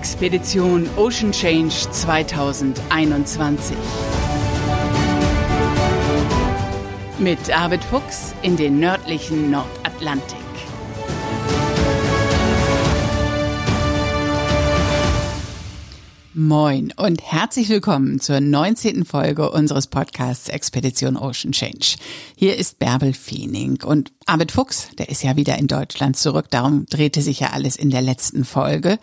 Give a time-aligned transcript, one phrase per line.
[0.00, 3.76] Expedition Ocean Change 2021.
[7.18, 10.38] Mit Arvid Fuchs in den nördlichen Nordatlantik.
[16.32, 19.04] Moin und herzlich willkommen zur 19.
[19.04, 21.96] Folge unseres Podcasts Expedition Ocean Change.
[22.36, 26.86] Hier ist Bärbel Feening und Arvid Fuchs, der ist ja wieder in Deutschland zurück, darum
[26.86, 28.98] drehte sich ja alles in der letzten Folge.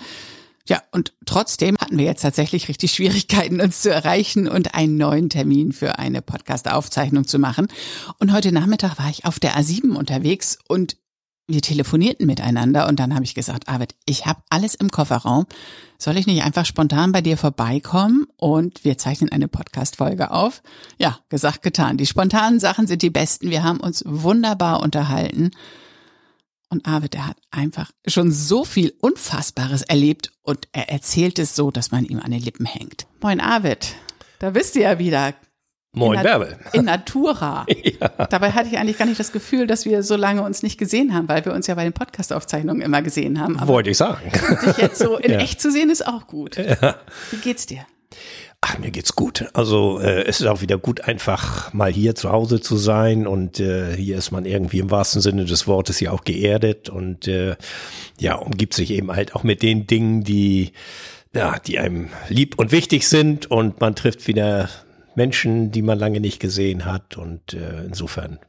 [0.68, 5.30] Ja, und trotzdem hatten wir jetzt tatsächlich richtig Schwierigkeiten, uns zu erreichen und einen neuen
[5.30, 7.68] Termin für eine Podcast-Aufzeichnung zu machen.
[8.20, 10.98] Und heute Nachmittag war ich auf der A7 unterwegs und
[11.50, 15.46] wir telefonierten miteinander und dann habe ich gesagt, Arvid, ich habe alles im Kofferraum.
[15.98, 20.62] Soll ich nicht einfach spontan bei dir vorbeikommen und wir zeichnen eine Podcast-Folge auf?
[20.98, 21.96] Ja, gesagt, getan.
[21.96, 23.50] Die spontanen Sachen sind die besten.
[23.50, 25.52] Wir haben uns wunderbar unterhalten.
[26.70, 31.72] Und Arvid, er hat einfach schon so viel Unfassbares erlebt und er erzählt es so,
[31.72, 33.08] dass man ihm an den Lippen hängt.
[33.22, 33.96] Moin Arvid,
[34.40, 35.34] da bist du ja wieder.
[35.94, 36.60] Moin in Bärbel.
[36.74, 37.66] In Natura.
[37.84, 38.10] ja.
[38.30, 41.14] Dabei hatte ich eigentlich gar nicht das Gefühl, dass wir so lange uns nicht gesehen
[41.14, 43.58] haben, weil wir uns ja bei den Podcast-Aufzeichnungen immer gesehen haben.
[43.58, 44.30] Aber Wollte ich sagen.
[44.66, 45.40] Dich jetzt so in Ja.
[45.40, 46.58] echt zu sehen, ist auch gut.
[46.58, 46.98] Ja.
[47.32, 47.86] Wie geht's dir?
[48.62, 49.46] Ach, mir geht's gut.
[49.54, 53.60] Also äh, es ist auch wieder gut, einfach mal hier zu Hause zu sein und
[53.60, 57.56] äh, hier ist man irgendwie im wahrsten Sinne des Wortes ja auch geerdet und äh,
[58.20, 60.72] ja, umgibt sich eben halt auch mit den Dingen, die
[61.34, 64.70] ja, die einem lieb und wichtig sind und man trifft wieder
[65.14, 68.40] Menschen, die man lange nicht gesehen hat und äh, insofern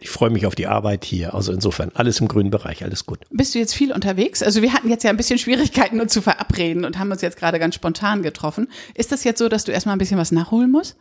[0.00, 1.34] ich freue mich auf die Arbeit hier.
[1.34, 3.20] Also insofern alles im grünen Bereich, alles gut.
[3.30, 4.42] Bist du jetzt viel unterwegs?
[4.42, 7.36] Also wir hatten jetzt ja ein bisschen Schwierigkeiten, uns zu verabreden und haben uns jetzt
[7.36, 8.68] gerade ganz spontan getroffen.
[8.94, 10.96] Ist das jetzt so, dass du erstmal ein bisschen was nachholen musst?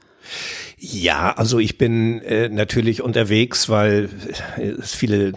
[0.77, 4.09] Ja, also ich bin äh, natürlich unterwegs, weil
[4.57, 5.33] es viele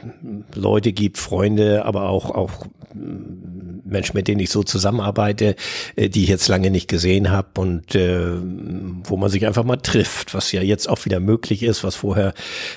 [0.55, 5.57] Leute gibt, Freunde, aber auch auch mm, Menschen, mit denen ich so zusammenarbeite,
[5.97, 8.33] äh, die ich jetzt lange nicht gesehen habe und äh,
[9.05, 12.35] wo man sich einfach mal trifft, was ja jetzt auch wieder möglich ist, was vorher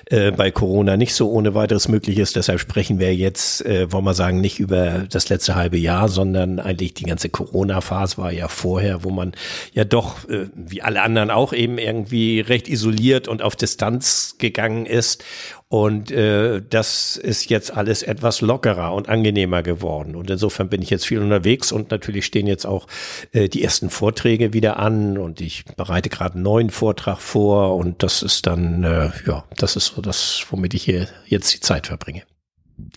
[0.07, 2.35] äh, bei Corona nicht so ohne weiteres möglich ist.
[2.35, 6.59] Deshalb sprechen wir jetzt, äh, wollen wir sagen, nicht über das letzte halbe Jahr, sondern
[6.59, 9.33] eigentlich die ganze Corona-Phase war ja vorher, wo man
[9.73, 14.85] ja doch, äh, wie alle anderen auch eben irgendwie recht isoliert und auf Distanz gegangen
[14.85, 15.23] ist.
[15.67, 20.15] Und äh, das ist jetzt alles etwas lockerer und angenehmer geworden.
[20.15, 22.87] Und insofern bin ich jetzt viel unterwegs und natürlich stehen jetzt auch
[23.31, 28.03] äh, die ersten Vorträge wieder an und ich bereite gerade einen neuen Vortrag vor und
[28.03, 31.87] das ist dann, äh, ja, das ist so das, womit ich hier jetzt die Zeit
[31.87, 32.23] verbringe.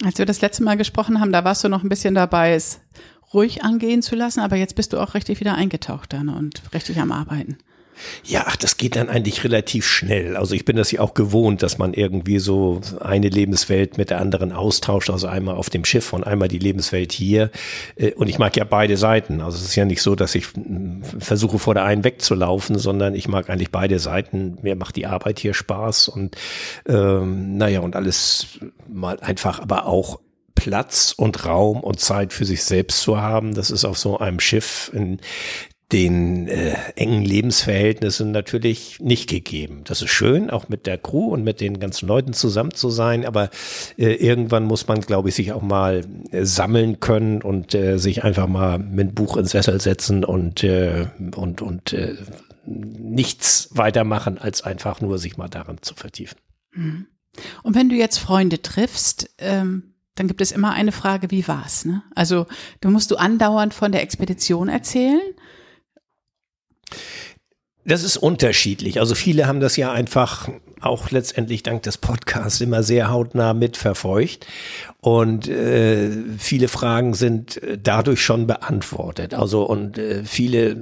[0.05, 2.81] Als wir das letzte Mal gesprochen haben, da warst du noch ein bisschen dabei, es
[3.33, 6.99] ruhig angehen zu lassen, aber jetzt bist du auch richtig wieder eingetaucht dann und richtig
[6.99, 7.59] am Arbeiten.
[8.25, 10.37] Ja, ach, das geht dann eigentlich relativ schnell.
[10.37, 14.21] Also ich bin das ja auch gewohnt, dass man irgendwie so eine Lebenswelt mit der
[14.21, 15.11] anderen austauscht.
[15.11, 17.51] Also einmal auf dem Schiff und einmal die Lebenswelt hier.
[17.97, 19.41] Äh, Und ich mag ja beide Seiten.
[19.41, 23.15] Also es ist ja nicht so, dass ich mm, versuche vor der einen wegzulaufen, sondern
[23.15, 24.59] ich mag eigentlich beide Seiten.
[24.63, 26.37] Mir macht die Arbeit hier Spaß und
[26.87, 28.59] ähm, naja, und alles
[28.89, 30.21] mal einfach aber auch
[30.59, 33.55] Platz und Raum und Zeit für sich selbst zu haben.
[33.55, 35.21] Das ist auf so einem Schiff in
[35.93, 39.83] den äh, engen Lebensverhältnissen natürlich nicht gegeben.
[39.85, 43.25] Das ist schön, auch mit der Crew und mit den ganzen Leuten zusammen zu sein,
[43.25, 43.49] aber
[43.97, 48.23] äh, irgendwann muss man, glaube ich, sich auch mal äh, sammeln können und äh, sich
[48.23, 52.17] einfach mal mit Buch ins Sessel setzen und äh, und und äh,
[52.67, 56.39] nichts weitermachen, als einfach nur sich mal daran zu vertiefen.
[57.63, 61.85] Und wenn du jetzt Freunde triffst, ähm, dann gibt es immer eine Frage, wie war's?
[61.85, 62.03] Ne?
[62.15, 62.47] Also
[62.81, 65.21] da musst du andauernd von der Expedition erzählen.
[67.89, 69.01] Das ist unterschiedlich.
[69.01, 70.51] Also viele haben das ja einfach
[70.81, 74.47] auch letztendlich dank des Podcasts immer sehr hautnah mitverfolgt.
[75.01, 79.33] Und äh, viele Fragen sind äh, dadurch schon beantwortet.
[79.33, 80.77] Also und äh, viele äh,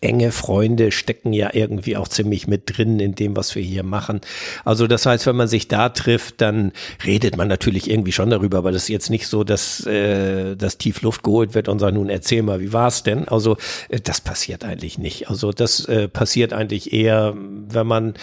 [0.00, 4.20] enge Freunde stecken ja irgendwie auch ziemlich mit drin in dem, was wir hier machen.
[4.64, 6.72] Also das heißt, wenn man sich da trifft, dann
[7.06, 10.76] redet man natürlich irgendwie schon darüber, aber das ist jetzt nicht so, dass äh, das
[10.76, 13.28] tief Luft geholt wird und sagt, nun erzähl mal, wie war's denn?
[13.28, 13.56] Also
[13.88, 15.30] äh, das passiert eigentlich nicht.
[15.30, 18.14] Also das äh, passiert eigentlich eher, wenn man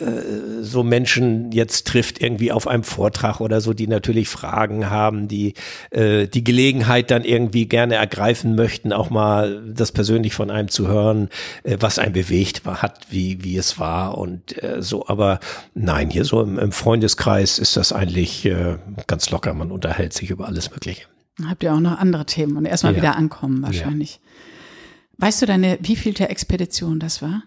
[0.00, 5.28] äh, so Menschen jetzt trifft irgendwie auf einem Vortrag oder so, die natürlich Fragen haben,
[5.28, 5.54] die
[5.90, 10.88] äh, die Gelegenheit dann irgendwie gerne ergreifen möchten, auch mal das persönlich von einem zu
[10.88, 11.28] hören,
[11.62, 15.06] äh, was einen bewegt hat, wie wie es war und äh, so.
[15.06, 15.40] Aber
[15.74, 19.54] nein, hier so im, im Freundeskreis ist das eigentlich äh, ganz locker.
[19.54, 21.02] Man unterhält sich über alles Mögliche.
[21.46, 22.98] Habt ihr auch noch andere Themen und erstmal Ja.
[23.02, 24.18] wieder ankommen wahrscheinlich.
[25.18, 27.42] Weißt du deine, wie viel der Expedition das war?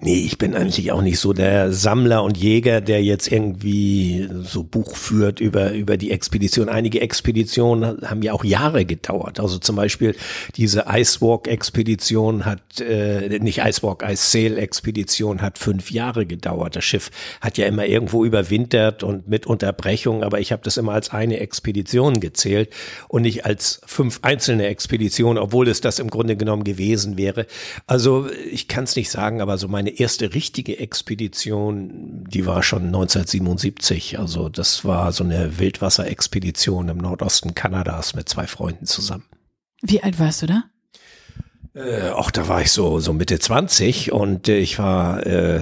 [0.00, 4.62] Nee, ich bin eigentlich auch nicht so der Sammler und Jäger, der jetzt irgendwie so
[4.62, 6.68] Buch führt über, über die Expedition.
[6.68, 9.40] Einige Expeditionen haben ja auch Jahre gedauert.
[9.40, 10.14] Also zum Beispiel
[10.56, 16.76] diese Icewalk-Expedition hat, äh, nicht Icewalk, Ice Sail-Expedition hat fünf Jahre gedauert.
[16.76, 17.10] Das Schiff
[17.40, 21.38] hat ja immer irgendwo überwintert und mit Unterbrechung, aber ich habe das immer als eine
[21.38, 22.70] Expedition gezählt
[23.08, 27.46] und nicht als fünf einzelne Expeditionen, obwohl es das im Grunde genommen gewesen wäre.
[27.86, 32.86] Also ich kann es nicht sagen, aber so meine erste richtige Expedition, die war schon
[32.86, 34.18] 1977.
[34.18, 39.24] Also das war so eine Wildwasserexpedition im Nordosten Kanadas mit zwei Freunden zusammen.
[39.82, 40.64] Wie alt warst du da?
[41.74, 45.60] Äh, auch da war ich so so Mitte 20 und äh, ich war äh,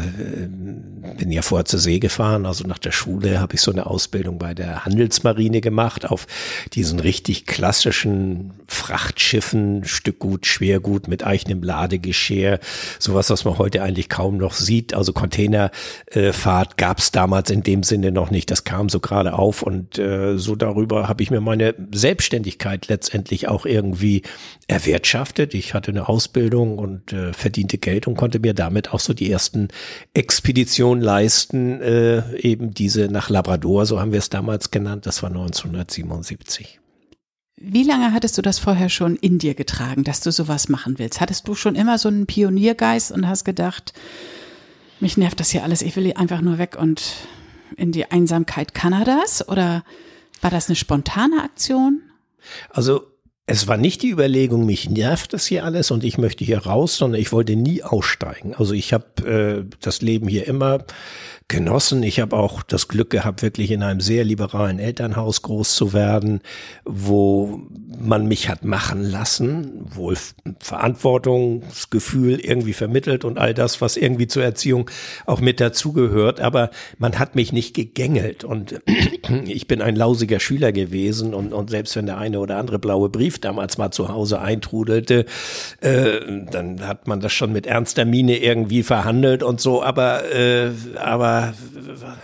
[1.03, 4.39] bin ja vorher zur See gefahren, also nach der Schule habe ich so eine Ausbildung
[4.39, 6.27] bei der Handelsmarine gemacht auf
[6.73, 12.61] diesen richtig klassischen Frachtschiffen, Stückgut, Schwergut mit eigenem Ladegeschirr,
[12.99, 14.95] sowas, was man heute eigentlich kaum noch sieht.
[14.95, 18.51] Also Containerfahrt gab es damals in dem Sinne noch nicht.
[18.51, 23.49] Das kam so gerade auf und äh, so darüber habe ich mir meine Selbstständigkeit letztendlich
[23.49, 24.23] auch irgendwie
[24.69, 25.55] erwirtschaftet.
[25.55, 29.31] Ich hatte eine Ausbildung und äh, verdiente Geld und konnte mir damit auch so die
[29.31, 29.69] ersten
[30.15, 35.31] Expeditionen leisten, äh, eben diese nach Labrador, so haben wir es damals genannt, das war
[35.31, 36.81] 1977.
[37.57, 41.21] Wie lange hattest du das vorher schon in dir getragen, dass du sowas machen willst?
[41.21, 43.93] Hattest du schon immer so einen Pioniergeist und hast gedacht,
[44.99, 47.03] mich nervt das hier alles, ich will hier einfach nur weg und
[47.77, 49.49] in die Einsamkeit Kanadas?
[49.49, 49.85] Oder
[50.41, 52.03] war das eine spontane Aktion?
[52.71, 53.12] Also
[53.53, 56.97] es war nicht die Überlegung, mich nervt das hier alles und ich möchte hier raus,
[56.97, 58.55] sondern ich wollte nie aussteigen.
[58.55, 60.79] Also ich habe äh, das Leben hier immer
[61.53, 62.03] genossen.
[62.03, 66.41] Ich habe auch das Glück gehabt, wirklich in einem sehr liberalen Elternhaus groß zu werden,
[66.85, 67.61] wo
[68.01, 70.17] man mich hat machen lassen, wohl
[70.59, 74.91] Verantwortungsgefühl irgendwie vermittelt und all das, was irgendwie zur Erziehung
[75.27, 76.41] auch mit dazugehört.
[76.41, 78.81] Aber man hat mich nicht gegängelt und
[79.47, 83.11] ich bin ein lausiger Schüler gewesen und, und selbst wenn der eine oder andere blaue
[83.11, 85.27] Brief damals mal zu Hause eintrudelte,
[85.83, 86.21] äh,
[86.51, 89.83] dann hat man das schon mit ernster Miene irgendwie verhandelt und so.
[89.83, 91.42] Aber, äh, aber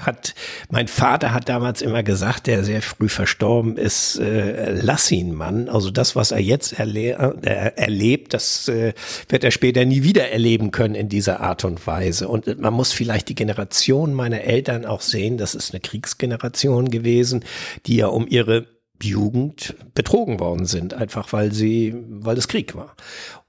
[0.00, 0.34] hat,
[0.70, 5.68] mein Vater hat damals immer gesagt, der sehr früh verstorben ist, äh, lass ihn Mann.
[5.68, 7.12] Also das, was er jetzt erle
[7.42, 8.92] äh, erlebt, das äh,
[9.28, 12.28] wird er später nie wieder erleben können in dieser Art und Weise.
[12.28, 17.44] Und man muss vielleicht die Generation meiner Eltern auch sehen, das ist eine Kriegsgeneration gewesen,
[17.86, 18.66] die ja um ihre
[19.02, 22.96] Jugend betrogen worden sind, einfach weil sie, weil es Krieg war.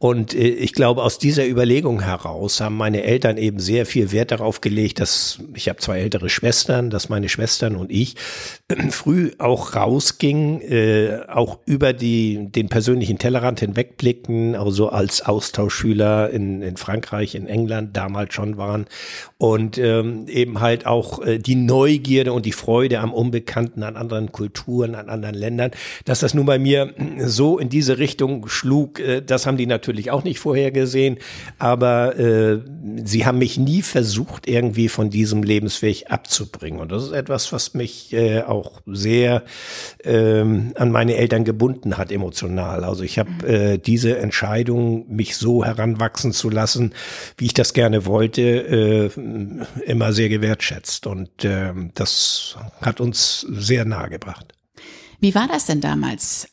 [0.01, 4.31] Und äh, ich glaube, aus dieser Überlegung heraus haben meine Eltern eben sehr viel Wert
[4.31, 8.15] darauf gelegt, dass ich habe zwei ältere Schwestern, dass meine Schwestern und ich
[8.91, 16.61] früh auch rausgingen, äh, auch über die, den persönlichen Tellerrand hinwegblickten, also als Austauschschüler in,
[16.61, 18.85] in Frankreich, in England damals schon waren.
[19.37, 24.31] Und ähm, eben halt auch äh, die Neugierde und die Freude am Unbekannten, an anderen
[24.31, 25.71] Kulturen, an anderen Ländern,
[26.05, 26.93] dass das nun bei mir
[27.25, 31.17] so in diese Richtung schlug, äh, das haben die natürlich natürlich auch nicht vorhergesehen,
[31.57, 32.59] aber äh,
[33.03, 36.79] sie haben mich nie versucht, irgendwie von diesem Lebensweg abzubringen.
[36.79, 39.43] Und das ist etwas, was mich äh, auch sehr
[40.03, 42.83] ähm, an meine Eltern gebunden hat, emotional.
[42.83, 46.93] Also ich habe äh, diese Entscheidung, mich so heranwachsen zu lassen,
[47.37, 51.07] wie ich das gerne wollte, äh, immer sehr gewertschätzt.
[51.07, 54.53] Und äh, das hat uns sehr nahe gebracht.
[55.19, 56.47] Wie war das denn damals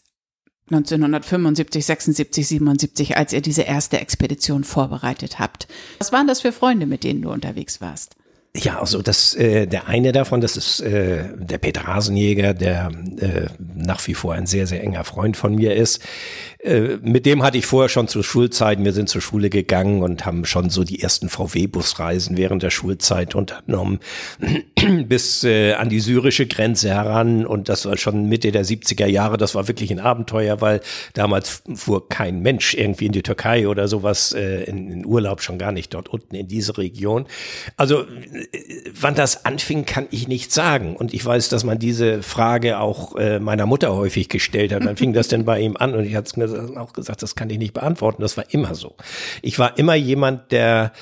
[0.68, 5.68] 1975, 76, 77, als ihr diese erste Expedition vorbereitet habt.
[5.98, 8.16] Was waren das für Freunde, mit denen du unterwegs warst?
[8.58, 13.46] Ja, also das, äh, der eine davon, das ist äh, der Peter Hasenjäger, der äh,
[13.58, 16.00] nach wie vor ein sehr, sehr enger Freund von mir ist.
[16.66, 20.24] Äh, mit dem hatte ich vorher schon zur Schulzeit, wir sind zur Schule gegangen und
[20.24, 24.00] haben schon so die ersten VW-Busreisen während der Schulzeit unternommen,
[25.06, 27.46] bis äh, an die syrische Grenze heran.
[27.46, 30.80] Und das war schon Mitte der 70er Jahre, das war wirklich ein Abenteuer, weil
[31.12, 35.58] damals fuhr kein Mensch irgendwie in die Türkei oder sowas äh, in, in Urlaub, schon
[35.58, 37.26] gar nicht dort unten in diese Region.
[37.76, 38.06] Also
[39.00, 40.96] wann das anfing, kann ich nicht sagen.
[40.96, 44.84] Und ich weiß, dass man diese Frage auch äh, meiner Mutter häufig gestellt hat.
[44.84, 47.50] Dann fing das denn bei ihm an und ich hatte mir auch gesagt, das kann
[47.50, 48.22] ich nicht beantworten.
[48.22, 48.96] Das war immer so.
[49.42, 50.92] Ich war immer jemand, der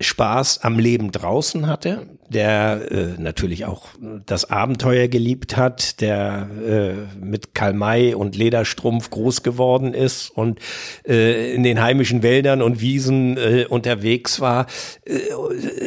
[0.00, 3.86] Spaß am Leben draußen hatte, der äh, natürlich auch
[4.26, 10.58] das Abenteuer geliebt hat, der äh, mit Kalmai und Lederstrumpf groß geworden ist und
[11.06, 14.66] äh, in den heimischen Wäldern und Wiesen äh, unterwegs war.
[15.04, 15.20] Äh,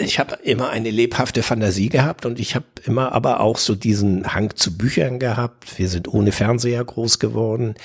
[0.01, 4.33] ich habe immer eine lebhafte Fantasie gehabt und ich habe immer aber auch so diesen
[4.33, 5.77] Hang zu Büchern gehabt.
[5.77, 7.75] Wir sind ohne Fernseher groß geworden,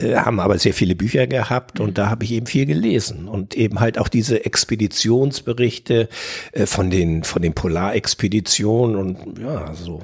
[0.00, 3.54] äh, haben aber sehr viele Bücher gehabt und da habe ich eben viel gelesen und
[3.54, 6.08] eben halt auch diese Expeditionsberichte Reiseberichte
[6.52, 10.00] äh, von den von den Polarexpeditionen und ja, so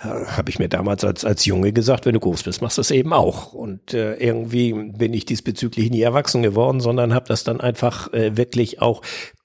[0.00, 2.80] äh, habe ich mir damals als als Junge gesagt, wenn du groß bist, machst du
[2.80, 3.52] das eben auch.
[3.52, 8.36] Und äh, irgendwie bin ich diesbezüglich nie erwachsen geworden, sondern habe das dann einfach äh,
[8.36, 9.02] wirklich auch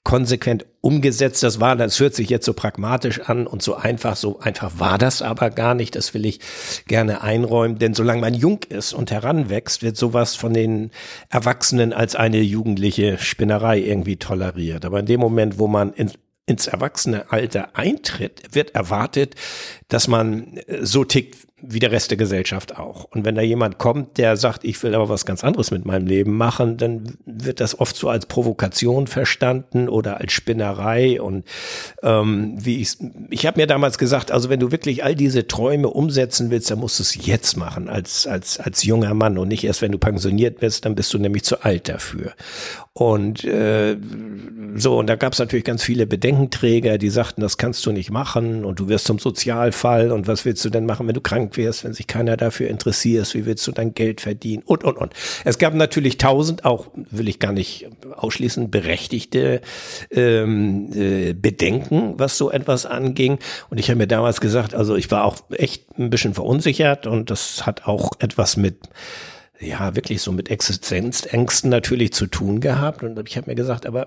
[0.08, 1.42] konsequent umgesetzt.
[1.42, 4.96] Das war, das hört sich jetzt so pragmatisch an und so einfach, so einfach war
[4.96, 5.94] das aber gar nicht.
[5.94, 6.40] Das will ich
[6.86, 10.92] gerne einräumen, denn solange man jung ist und heranwächst, wird sowas von den
[11.28, 14.86] Erwachsenen als eine jugendliche Spinnerei irgendwie toleriert.
[14.86, 16.10] Aber in dem Moment, wo man in,
[16.46, 19.34] ins Erwachsenealter eintritt, wird erwartet,
[19.88, 23.04] dass man so tickt wie der Rest der Gesellschaft auch.
[23.04, 26.06] Und wenn da jemand kommt, der sagt, ich will aber was ganz anderes mit meinem
[26.06, 31.20] Leben machen, dann wird das oft so als Provokation verstanden oder als Spinnerei.
[31.20, 31.44] Und
[32.02, 32.96] ähm, wie ich,
[33.30, 36.78] ich habe mir damals gesagt, also wenn du wirklich all diese Träume umsetzen willst, dann
[36.78, 39.98] musst du es jetzt machen als als als junger Mann und nicht erst, wenn du
[39.98, 42.34] pensioniert bist, dann bist du nämlich zu alt dafür.
[42.92, 43.96] Und äh,
[44.74, 48.10] so, und da gab es natürlich ganz viele Bedenkenträger, die sagten, das kannst du nicht
[48.10, 51.47] machen und du wirst zum Sozialfall und was willst du denn machen, wenn du krank
[51.56, 55.14] wirst, wenn sich keiner dafür interessiert, wie willst du dein Geld verdienen und, und, und.
[55.44, 59.60] Es gab natürlich tausend, auch will ich gar nicht ausschließen, berechtigte
[60.10, 63.38] ähm, äh, Bedenken, was so etwas anging.
[63.70, 67.30] Und ich habe mir damals gesagt, also ich war auch echt ein bisschen verunsichert und
[67.30, 68.76] das hat auch etwas mit
[69.60, 73.02] ja, wirklich so mit Existenzängsten natürlich zu tun gehabt.
[73.02, 74.06] Und ich habe mir gesagt, aber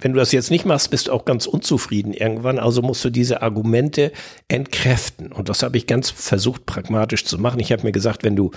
[0.00, 2.58] wenn du das jetzt nicht machst, bist du auch ganz unzufrieden irgendwann.
[2.58, 4.12] Also musst du diese Argumente
[4.48, 5.30] entkräften.
[5.30, 7.60] Und das habe ich ganz versucht, pragmatisch zu machen.
[7.60, 8.50] Ich habe mir gesagt, wenn du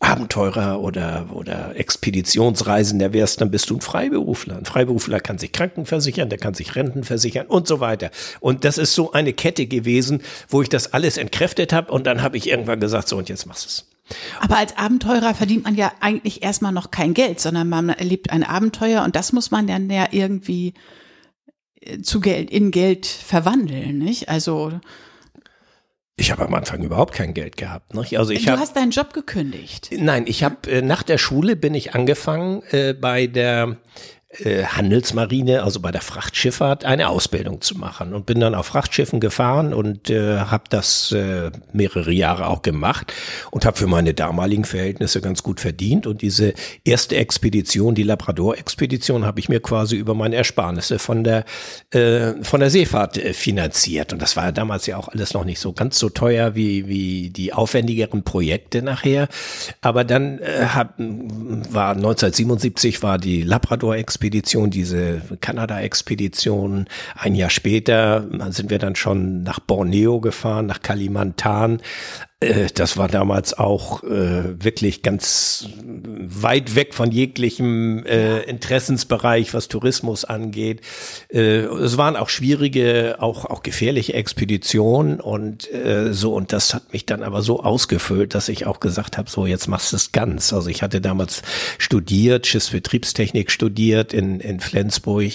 [0.00, 4.58] Abenteurer oder, oder Expeditionsreisender wärst, dann bist du ein Freiberufler.
[4.58, 8.10] Ein Freiberufler kann sich Kranken versichern, der kann sich Renten versichern und so weiter.
[8.40, 12.22] Und das ist so eine Kette gewesen, wo ich das alles entkräftet habe und dann
[12.22, 13.93] habe ich irgendwann gesagt, so und jetzt machst du es.
[14.40, 18.44] Aber als Abenteurer verdient man ja eigentlich erstmal noch kein Geld, sondern man erlebt ein
[18.44, 20.74] Abenteuer und das muss man dann ja irgendwie
[21.80, 24.28] äh, zu Geld, in Geld verwandeln, nicht?
[24.28, 24.72] Also.
[26.16, 27.94] Ich habe am Anfang überhaupt kein Geld gehabt.
[27.94, 28.18] Nicht?
[28.18, 29.90] Also ich du hab, hast deinen Job gekündigt.
[29.98, 33.78] Nein, ich habe äh, nach der Schule bin ich angefangen äh, bei der
[34.40, 38.14] äh, Handelsmarine, also bei der Frachtschifffahrt, eine Ausbildung zu machen.
[38.14, 43.12] Und bin dann auf Frachtschiffen gefahren und äh, habe das äh, mehrere Jahre auch gemacht
[43.50, 46.06] und habe für meine damaligen Verhältnisse ganz gut verdient.
[46.06, 51.44] Und diese erste Expedition, die Labrador-Expedition, habe ich mir quasi über meine Ersparnisse von der
[51.90, 54.12] äh, von der Seefahrt äh, finanziert.
[54.12, 56.88] Und das war ja damals ja auch alles noch nicht so ganz so teuer wie
[56.88, 59.28] wie die aufwendigeren Projekte nachher,
[59.80, 66.86] aber dann äh, hab, war 1977 war die Labrador-Expedition Expedition, diese Kanada-Expedition.
[67.14, 71.82] Ein Jahr später sind wir dann schon nach Borneo gefahren, nach Kalimantan.
[72.40, 79.68] Äh, das war damals auch äh, wirklich ganz weit weg von jeglichem äh, Interessensbereich, was
[79.68, 80.80] Tourismus angeht.
[81.32, 86.92] Äh, es waren auch schwierige, auch auch gefährliche Expeditionen und äh, so und das hat
[86.92, 90.12] mich dann aber so ausgefüllt, dass ich auch gesagt habe, so jetzt machst du es
[90.12, 90.52] ganz.
[90.52, 91.42] Also ich hatte damals
[91.78, 95.32] studiert, Schiffsbetriebstechnik studiert in in Flensburg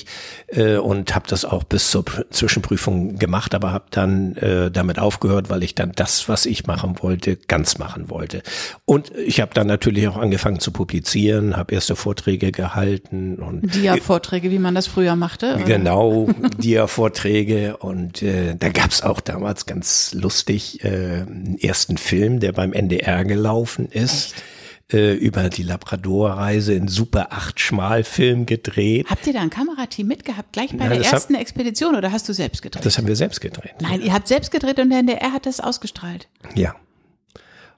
[0.47, 4.35] äh, und habe das auch bis zur Zwischenprüfung gemacht, aber habe dann
[4.71, 8.41] damit aufgehört, weil ich dann das, was ich machen wollte, ganz machen wollte.
[8.85, 14.51] Und ich habe dann natürlich auch angefangen zu publizieren, habe erste Vorträge gehalten und Dia-Vorträge,
[14.51, 15.55] wie man das früher machte.
[15.55, 15.63] Oder?
[15.63, 22.51] Genau, Dia-Vorträge und äh, da gab's auch damals ganz lustig äh, einen ersten Film, der
[22.51, 24.33] beim NDR gelaufen ist.
[24.33, 24.43] Echt?
[24.91, 29.07] Äh, über die Labrador-Reise in Super 8 Schmalfilm gedreht.
[29.09, 32.27] Habt ihr da ein Kamerateam mitgehabt, gleich bei Nein, der ersten hab, Expedition oder hast
[32.27, 32.85] du selbst gedreht?
[32.85, 33.75] Das haben wir selbst gedreht.
[33.81, 36.27] Nein, ihr habt selbst gedreht und der NDR hat das ausgestrahlt.
[36.55, 36.75] Ja.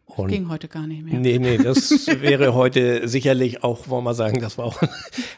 [0.06, 1.20] Und ging heute gar nicht mehr.
[1.20, 1.92] Nee, nee, das
[2.22, 4.90] wäre heute sicherlich auch, wollen wir sagen, das war auch ein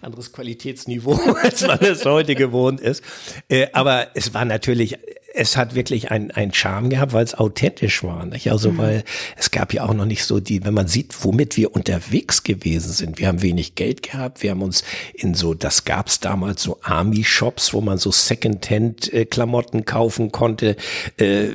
[0.02, 3.04] anderes Qualitätsniveau, als man es heute gewohnt ist.
[3.50, 4.98] Äh, aber es war natürlich
[5.36, 8.24] es hat wirklich ein, ein Charme gehabt, weil es authentisch war.
[8.26, 8.52] Nicht?
[8.52, 8.78] Also mhm.
[8.78, 9.04] weil
[9.36, 12.94] es gab ja auch noch nicht so die, wenn man sieht, womit wir unterwegs gewesen
[12.94, 13.18] sind.
[13.18, 17.74] Wir haben wenig Geld gehabt, wir haben uns in so, das gab's damals so Army-Shops,
[17.74, 20.76] wo man so Secondhand-Klamotten kaufen konnte.
[21.18, 21.48] Äh,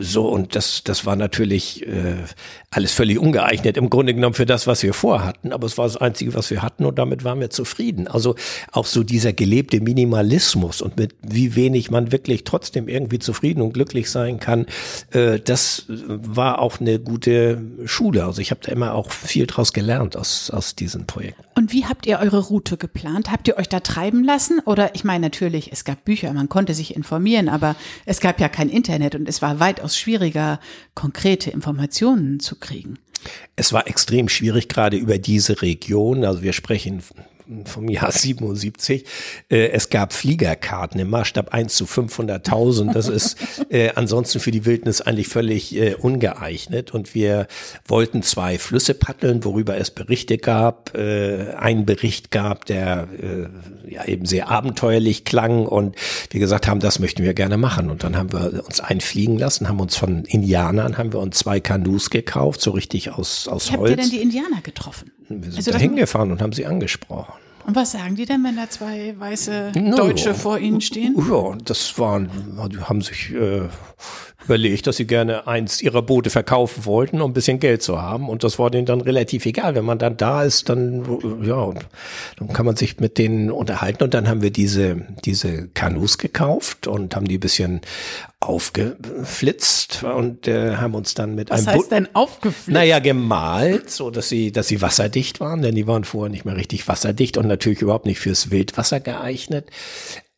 [0.00, 2.16] so und das, das war natürlich äh,
[2.70, 5.52] alles völlig ungeeignet im Grunde genommen für das, was wir vorhatten.
[5.52, 8.08] Aber es war das Einzige, was wir hatten und damit waren wir zufrieden.
[8.08, 8.36] Also
[8.70, 13.62] auch so dieser gelebte Minimalismus und mit wie wenig man wirklich trotzdem irgendwie irgendwie zufrieden
[13.62, 14.66] und glücklich sein kann,
[15.10, 18.24] äh, das war auch eine gute Schule.
[18.24, 21.42] Also ich habe da immer auch viel draus gelernt aus, aus diesen Projekten.
[21.54, 23.30] Und wie habt ihr eure Route geplant?
[23.30, 24.60] Habt ihr euch da treiben lassen?
[24.64, 28.48] Oder ich meine natürlich, es gab Bücher, man konnte sich informieren, aber es gab ja
[28.48, 30.60] kein Internet und es war weitaus schwieriger,
[30.94, 32.98] konkrete Informationen zu kriegen.
[33.54, 36.24] Es war extrem schwierig, gerade über diese Region.
[36.24, 37.02] Also wir sprechen
[37.64, 39.04] vom Jahr 77.
[39.48, 42.92] Äh, es gab Fliegerkarten im Maßstab 1 zu 500.000.
[42.92, 43.36] Das ist
[43.70, 46.92] äh, ansonsten für die Wildnis eigentlich völlig äh, ungeeignet.
[46.92, 47.46] Und wir
[47.86, 50.96] wollten zwei Flüsse paddeln, worüber es Berichte gab.
[50.96, 55.66] Äh, einen Bericht gab, der äh, ja eben sehr abenteuerlich klang.
[55.66, 55.96] Und
[56.30, 57.90] wir gesagt haben, das möchten wir gerne machen.
[57.90, 61.60] Und dann haben wir uns einfliegen lassen, haben uns von Indianern, haben wir uns zwei
[61.60, 63.90] Kanus gekauft, so richtig aus, aus Wie Holz.
[63.90, 65.10] habt ihr denn die Indianer getroffen?
[65.28, 67.32] Wir sind Also da hingefahren und haben sie angesprochen.
[67.64, 69.96] Und was sagen die denn, wenn da zwei weiße No.
[69.96, 71.14] Deutsche vor ihnen stehen?
[71.30, 72.28] Ja, das waren,
[72.72, 73.68] die haben sich äh,
[74.44, 78.28] überlegt, dass sie gerne eins ihrer Boote verkaufen wollten, um ein bisschen Geld zu haben.
[78.28, 79.74] Und das war denen dann relativ egal.
[79.74, 81.04] Wenn man dann da ist, dann,
[81.42, 81.70] ja,
[82.38, 84.02] dann kann man sich mit denen unterhalten.
[84.02, 87.80] Und dann haben wir diese, diese Kanus gekauft und haben die ein bisschen
[88.42, 92.74] aufgeflitzt und äh, haben uns dann mit Was einem heißt denn aufgeflippt?
[92.74, 96.56] Naja, gemalt, so dass sie, dass sie wasserdicht waren, denn die waren vorher nicht mehr
[96.56, 99.66] richtig wasserdicht und natürlich überhaupt nicht fürs Wildwasser geeignet.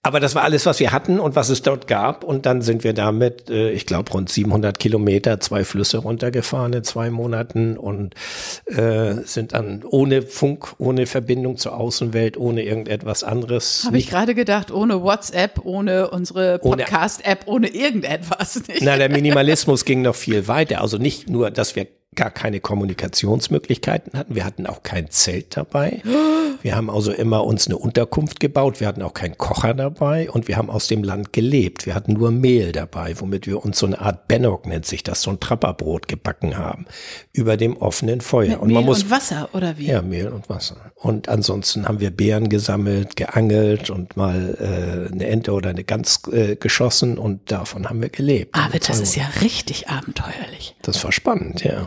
[0.05, 2.25] Aber das war alles, was wir hatten und was es dort gab.
[2.25, 6.85] Und dann sind wir damit, äh, ich glaube, rund 700 Kilometer, zwei Flüsse runtergefahren in
[6.85, 8.15] zwei Monaten und
[8.67, 13.85] äh, sind dann ohne Funk, ohne Verbindung zur Außenwelt, ohne irgendetwas anderes.
[13.87, 18.61] Habe ich gerade gedacht, ohne WhatsApp, ohne unsere Podcast-App, ohne irgendetwas.
[18.69, 18.83] Nicht?
[18.83, 20.83] Na, der Minimalismus ging noch viel weiter.
[20.83, 24.35] Also nicht nur, dass wir gar keine Kommunikationsmöglichkeiten hatten.
[24.35, 26.03] Wir hatten auch kein Zelt dabei.
[26.63, 28.81] Wir haben also immer uns eine Unterkunft gebaut.
[28.81, 31.87] Wir hatten auch keinen Kocher dabei und wir haben aus dem Land gelebt.
[31.87, 35.23] Wir hatten nur Mehl dabei, womit wir uns so eine Art Bennock nennt sich das,
[35.23, 36.87] so ein Trapperbrot gebacken haben.
[37.33, 38.51] Über dem offenen Feuer.
[38.51, 39.87] Mit und Mehl man muss und Wasser, oder wie?
[39.87, 40.93] ja, Mehl und Wasser.
[40.95, 46.23] Und ansonsten haben wir Beeren gesammelt, geangelt und mal äh, eine Ente oder eine Gans
[46.33, 48.55] äh, geschossen und davon haben wir gelebt.
[48.55, 50.77] Aber das ist ja richtig abenteuerlich.
[50.83, 51.87] Das war spannend, ja.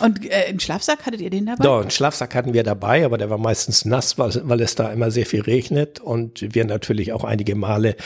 [0.00, 1.62] Und äh, einen Schlafsack hattet ihr den dabei?
[1.62, 4.92] Doch, einen Schlafsack hatten wir dabei, aber der war meistens nass, weil, weil es da
[4.92, 7.96] immer sehr viel regnet und wir natürlich auch einige Male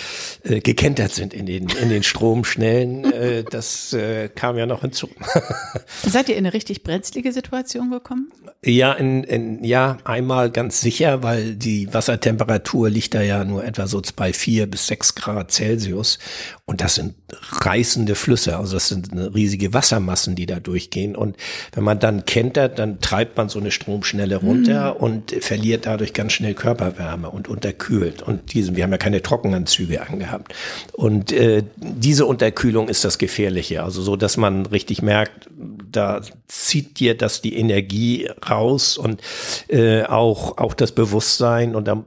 [0.42, 3.12] äh, gekentert sind in den, in den Stromschnellen.
[3.12, 5.08] äh, das äh, kam ja noch hinzu.
[6.02, 8.30] Seid ihr in eine richtig brenzlige Situation gekommen?
[8.64, 13.86] Ja, in, in, ja, einmal ganz sicher, weil die Wassertemperatur liegt da ja nur etwa
[13.86, 16.18] so bei vier bis sechs Grad Celsius.
[16.66, 21.16] Und das sind reißende Flüsse, also das sind riesige Wassermassen, die da durchgehen.
[21.16, 21.36] Und
[21.72, 26.32] wenn man dann kentert, dann treibt man so eine Stromschnelle runter und verliert dadurch ganz
[26.32, 28.22] schnell Körperwärme und unterkühlt.
[28.22, 30.54] Und diesen, wir haben ja keine Trockenanzüge angehabt.
[30.92, 33.82] Und äh, diese Unterkühlung ist das Gefährliche.
[33.82, 35.48] Also so, dass man richtig merkt,
[35.92, 39.20] da zieht dir das die Energie raus und
[39.68, 42.04] äh, auch auch das Bewusstsein und dann,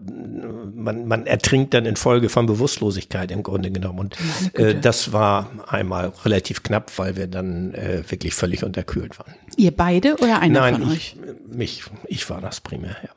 [0.76, 4.18] man man ertrinkt dann infolge von Bewusstlosigkeit im Grunde genommen und
[4.54, 9.34] äh, das war einmal relativ knapp, weil wir dann äh, wirklich völlig unterkühlt waren.
[9.64, 11.16] Ihr beide oder einer Nein, von ich,
[11.48, 12.98] mich, ich war das primär.
[13.02, 13.10] Ja.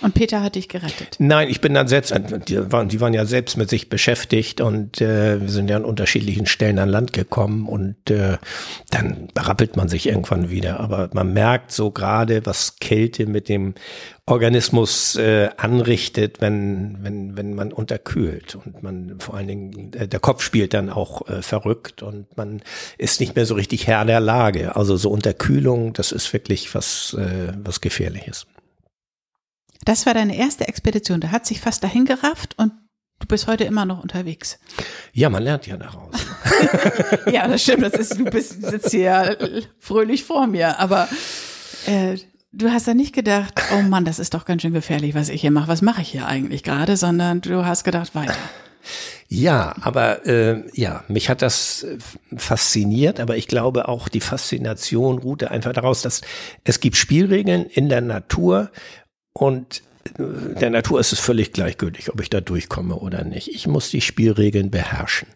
[0.00, 1.16] Und Peter hat dich gerettet.
[1.18, 2.14] Nein, ich bin dann selbst,
[2.48, 5.84] die waren, die waren ja selbst mit sich beschäftigt und äh, wir sind ja an
[5.84, 8.38] unterschiedlichen Stellen an Land gekommen und äh,
[8.90, 10.80] dann rappelt man sich irgendwann wieder.
[10.80, 13.74] Aber man merkt so gerade, was Kälte mit dem
[14.26, 20.20] Organismus äh, anrichtet, wenn, wenn, wenn man unterkühlt und man vor allen Dingen, äh, der
[20.20, 22.62] Kopf spielt dann auch äh, verrückt und man
[22.98, 24.76] ist nicht mehr so richtig Herr der Lage.
[24.76, 28.46] Also so Unterkühlung, das ist wirklich was, äh, was Gefährliches.
[29.84, 31.20] Das war deine erste Expedition.
[31.20, 32.72] Da hat sich fast dahin gerafft und
[33.20, 34.58] du bist heute immer noch unterwegs.
[35.12, 36.14] Ja, man lernt ja daraus.
[37.32, 37.82] ja, das stimmt.
[37.82, 40.78] Das ist, du bist, sitzt hier fröhlich vor mir.
[40.78, 41.08] Aber
[41.86, 42.16] äh,
[42.52, 45.40] du hast ja nicht gedacht, oh Mann, das ist doch ganz schön gefährlich, was ich
[45.40, 45.68] hier mache.
[45.68, 46.96] Was mache ich hier eigentlich gerade?
[46.96, 48.36] Sondern du hast gedacht, weiter.
[49.28, 51.86] Ja, aber äh, ja, mich hat das
[52.34, 56.22] fasziniert, aber ich glaube auch die Faszination ruhte einfach daraus, dass
[56.64, 58.70] es gibt Spielregeln in der Natur
[59.38, 59.82] und
[60.16, 63.48] der Natur ist es völlig gleichgültig, ob ich da durchkomme oder nicht.
[63.48, 65.28] Ich muss die Spielregeln beherrschen.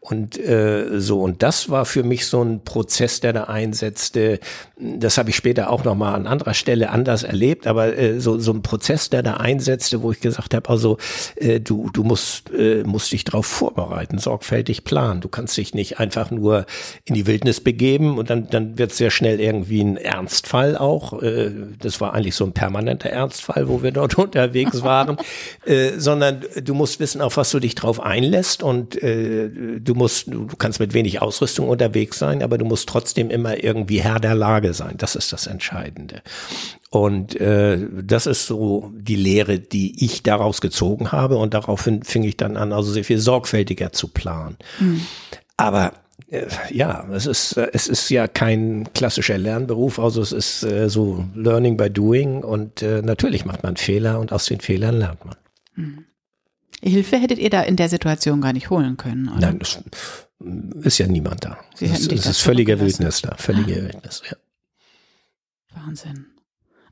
[0.00, 4.40] Und äh, so, und das war für mich so ein Prozess, der da einsetzte.
[4.78, 8.52] Das habe ich später auch nochmal an anderer Stelle anders erlebt, aber äh, so, so
[8.52, 10.98] ein Prozess, der da einsetzte, wo ich gesagt habe, also
[11.36, 15.20] äh, du, du musst, äh, musst dich darauf vorbereiten, sorgfältig planen.
[15.20, 16.66] Du kannst dich nicht einfach nur
[17.04, 21.22] in die Wildnis begeben und dann, dann wird sehr schnell irgendwie ein Ernstfall auch.
[21.22, 25.16] Äh, das war eigentlich so ein permanenter Ernstfall, wo wir dort unterwegs waren,
[25.64, 29.48] äh, sondern du musst wissen, auf was du dich drauf einlässt und äh,
[29.80, 34.00] du musst, du kannst mit wenig Ausrüstung unterwegs sein, aber du musst trotzdem immer irgendwie
[34.00, 34.94] Herr der Lage sein.
[34.98, 36.22] Das ist das Entscheidende.
[36.90, 42.24] Und äh, das ist so die Lehre, die ich daraus gezogen habe und daraufhin fing
[42.24, 44.56] ich dann an, also sehr viel sorgfältiger zu planen.
[45.56, 45.99] Aber äh,
[46.70, 51.24] ja, es ist, äh, es ist ja kein klassischer Lernberuf, also es ist äh, so
[51.34, 55.36] Learning by Doing und äh, natürlich macht man Fehler und aus den Fehlern lernt man.
[55.74, 56.04] Mhm.
[56.82, 59.52] Hilfe hättet ihr da in der Situation gar nicht holen können, oder?
[59.52, 59.82] Nein, es
[60.82, 61.58] ist ja niemand da.
[61.74, 63.04] Sie es, dich es das ist völliger zurückgelassen.
[63.04, 64.36] Wildnis da, völlige Wildnis, ja.
[65.74, 66.26] Wahnsinn.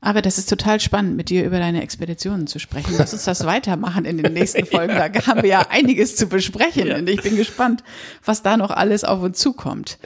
[0.01, 2.93] Aber das ist total spannend, mit dir über deine Expeditionen zu sprechen.
[2.97, 4.95] Lass uns das weitermachen in den nächsten Folgen.
[4.95, 7.83] Da haben wir ja einiges zu besprechen und ich bin gespannt,
[8.23, 9.97] was da noch alles auf uns zukommt.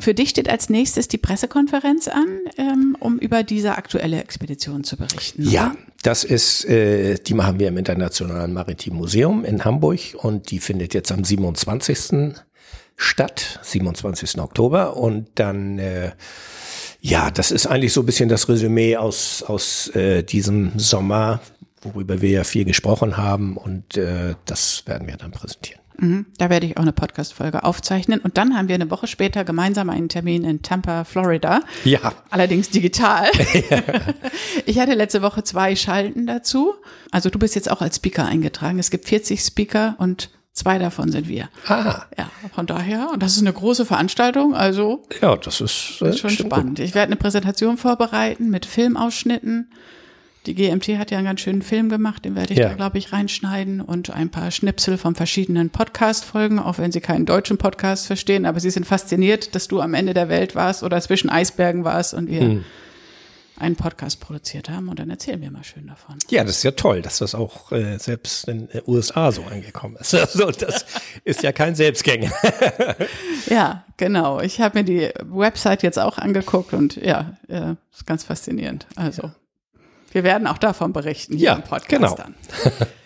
[0.00, 2.26] Für dich steht als nächstes die Pressekonferenz an,
[2.58, 5.48] ähm, um über diese aktuelle Expedition zu berichten.
[5.48, 10.58] Ja, das ist, äh, die machen wir im Internationalen Maritimen Museum in Hamburg und die
[10.58, 12.34] findet jetzt am 27.
[12.96, 14.38] statt, 27.
[14.40, 16.12] Oktober und dann äh,
[17.00, 21.40] ja, das ist eigentlich so ein bisschen das Resümee aus, aus äh, diesem Sommer,
[21.82, 25.80] worüber wir ja viel gesprochen haben und äh, das werden wir dann präsentieren.
[26.00, 28.20] Mhm, Da werde ich auch eine Podcast-Folge aufzeichnen.
[28.20, 31.60] Und dann haben wir eine Woche später gemeinsam einen Termin in Tampa, Florida.
[31.84, 32.12] Ja.
[32.30, 33.26] Allerdings digital.
[34.66, 36.74] ich hatte letzte Woche zwei Schalten dazu.
[37.10, 38.78] Also du bist jetzt auch als Speaker eingetragen.
[38.78, 41.48] Es gibt 40 Speaker und zwei davon sind wir.
[41.66, 46.10] Ah, Ja, von daher, und das ist eine große Veranstaltung, also ja, das ist, äh,
[46.10, 46.78] ist schon spannend.
[46.80, 49.68] Ich werde eine Präsentation vorbereiten mit Filmausschnitten.
[50.46, 52.68] Die GMT hat ja einen ganz schönen Film gemacht, den werde ich Ja.
[52.68, 57.26] da, glaube ich, reinschneiden und ein paar Schnipsel von verschiedenen Podcast-Folgen, auch wenn Sie keinen
[57.26, 61.00] deutschen Podcast verstehen, aber Sie sind fasziniert, dass du am Ende der Welt warst oder
[61.00, 62.64] zwischen Eisbergen warst und wir Hm.
[63.58, 66.16] Einen Podcast produziert haben und dann erzählen wir mal schön davon.
[66.30, 69.96] Ja, das ist ja toll, dass das auch äh, selbst in den USA so angekommen
[69.96, 70.14] ist.
[70.18, 70.84] Also das
[71.24, 72.30] ist ja kein Selbstgänger.
[73.46, 74.40] Ja, genau.
[74.40, 78.86] Ich habe mir die Website jetzt auch angeguckt und ja, äh, ist ganz faszinierend.
[78.94, 79.30] Also,
[80.12, 82.14] wir werden auch davon berichten hier Ja, im Podcast genau.
[82.14, 82.34] dann.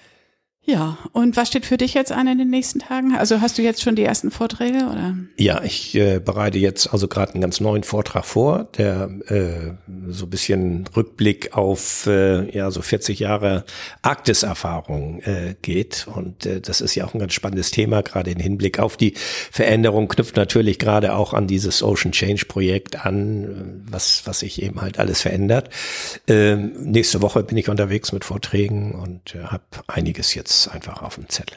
[0.64, 3.16] Ja, und was steht für dich jetzt an in den nächsten Tagen?
[3.16, 5.16] Also hast du jetzt schon die ersten Vorträge oder?
[5.36, 9.72] Ja, ich äh, bereite jetzt also gerade einen ganz neuen Vortrag vor, der äh,
[10.06, 13.64] so ein bisschen Rückblick auf äh, ja so 40 Jahre
[14.02, 18.38] Arktis-Erfahrung äh, geht und äh, das ist ja auch ein ganz spannendes Thema, gerade im
[18.38, 19.14] Hinblick auf die
[19.50, 24.80] Veränderung knüpft natürlich gerade auch an dieses Ocean Change Projekt an, was was sich eben
[24.80, 25.70] halt alles verändert.
[26.28, 31.16] Ähm, nächste Woche bin ich unterwegs mit Vorträgen und äh, habe einiges jetzt einfach auf
[31.16, 31.56] dem Zettel.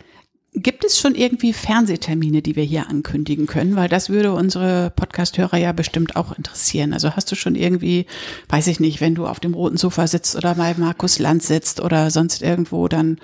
[0.58, 3.76] Gibt es schon irgendwie Fernsehtermine, die wir hier ankündigen können?
[3.76, 6.94] Weil das würde unsere Podcast-Hörer ja bestimmt auch interessieren.
[6.94, 8.06] Also hast du schon irgendwie,
[8.48, 11.82] weiß ich nicht, wenn du auf dem roten Sofa sitzt oder bei Markus Land sitzt
[11.82, 13.20] oder sonst irgendwo, dann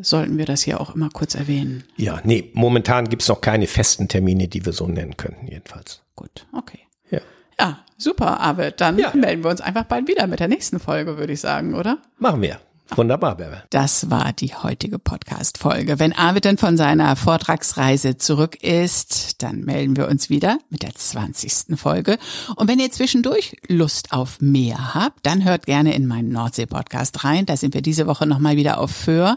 [0.00, 1.84] sollten wir das hier auch immer kurz erwähnen.
[1.96, 6.02] Ja, nee, momentan gibt's noch keine festen Termine, die wir so nennen könnten, jedenfalls.
[6.16, 6.80] Gut, okay.
[7.10, 7.20] Ja.
[7.60, 8.80] Ja, super, Arvid.
[8.80, 9.12] Dann Ja.
[9.14, 11.98] melden wir uns einfach bald wieder mit der nächsten Folge, würde ich sagen, oder?
[12.18, 12.60] Machen wir.
[12.96, 13.62] Wunderbar, Bärbel.
[13.70, 15.98] Das war die heutige Podcast-Folge.
[15.98, 20.94] Wenn Arvid dann von seiner Vortragsreise zurück ist, dann melden wir uns wieder mit der
[20.94, 21.78] 20.
[21.78, 22.18] Folge.
[22.56, 27.44] Und wenn ihr zwischendurch Lust auf mehr habt, dann hört gerne in meinen Nordsee-Podcast rein.
[27.44, 29.36] Da sind wir diese Woche nochmal wieder auf Föhr.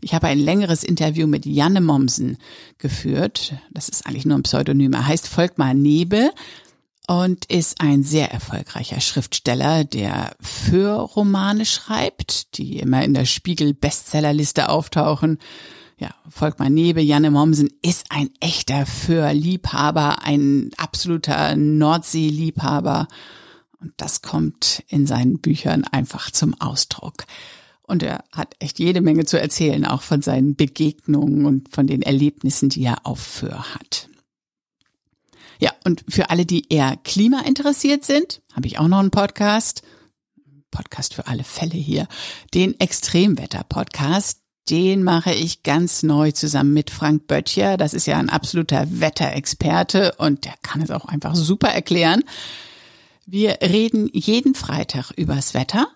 [0.00, 2.38] Ich habe ein längeres Interview mit Janne Mommsen
[2.78, 3.54] geführt.
[3.72, 4.92] Das ist eigentlich nur ein Pseudonym.
[4.92, 6.30] Er heißt Volkmar Nebe
[7.06, 14.68] und ist ein sehr erfolgreicher Schriftsteller, der für Romane schreibt, die immer in der Spiegel-Bestsellerliste
[14.68, 15.38] auftauchen.
[15.98, 23.08] Ja, Volkmar Nebe, Janne Mommsen ist ein echter Für-Liebhaber, ein absoluter Nordsee-Liebhaber.
[23.80, 27.24] Und das kommt in seinen Büchern einfach zum Ausdruck.
[27.82, 32.02] Und er hat echt jede Menge zu erzählen, auch von seinen Begegnungen und von den
[32.02, 34.08] Erlebnissen, die er auf Föhr hat.
[35.62, 39.82] Ja, und für alle, die eher klimainteressiert sind, habe ich auch noch einen Podcast.
[40.72, 42.08] Podcast für alle Fälle hier.
[42.52, 44.40] Den Extremwetter-Podcast.
[44.68, 47.76] Den mache ich ganz neu zusammen mit Frank Böttcher.
[47.76, 52.24] Das ist ja ein absoluter Wetterexperte und der kann es auch einfach super erklären.
[53.24, 55.86] Wir reden jeden Freitag übers Wetter,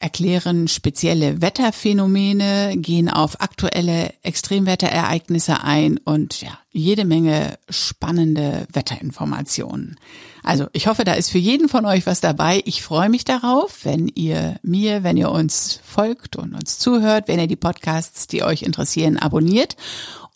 [0.00, 9.98] erklären spezielle Wetterphänomene, gehen auf aktuelle Extremwetterereignisse ein und ja, jede Menge spannende Wetterinformationen.
[10.44, 12.62] Also ich hoffe, da ist für jeden von euch was dabei.
[12.64, 17.40] Ich freue mich darauf, wenn ihr mir, wenn ihr uns folgt und uns zuhört, wenn
[17.40, 19.76] ihr die Podcasts, die euch interessieren, abonniert.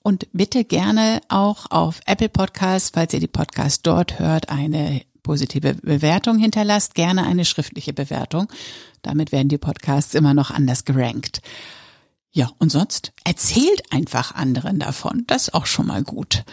[0.03, 5.74] Und bitte gerne auch auf Apple Podcasts, falls ihr die Podcasts dort hört, eine positive
[5.74, 8.48] Bewertung hinterlasst, gerne eine schriftliche Bewertung.
[9.02, 11.42] Damit werden die Podcasts immer noch anders gerankt.
[12.32, 15.24] Ja, und sonst erzählt einfach anderen davon.
[15.26, 16.44] Das ist auch schon mal gut.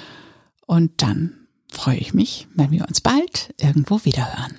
[0.66, 4.58] Und dann freue ich mich, wenn wir uns bald irgendwo wiederhören.